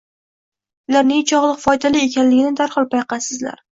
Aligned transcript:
Ular 0.93 1.05
nechog’lik 1.11 1.61
foydali 1.65 2.01
ekanligini 2.09 2.55
darhol 2.63 2.89
payqaysizlar. 2.95 3.67